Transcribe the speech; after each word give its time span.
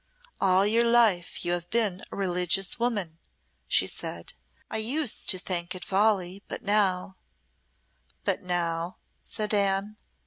"All 0.41 0.65
your 0.65 0.83
life 0.83 1.45
you 1.45 1.51
have 1.51 1.69
been 1.69 2.03
a 2.11 2.15
religious 2.15 2.79
woman," 2.79 3.19
she 3.67 3.85
said. 3.85 4.33
"I 4.67 4.77
used 4.77 5.29
to 5.29 5.37
think 5.37 5.75
it 5.75 5.85
folly, 5.85 6.41
but 6.47 6.63
now" 6.63 7.17
"But 8.25 8.41
now" 8.41 8.97
said 9.21 9.53
Anne. 9.53 9.97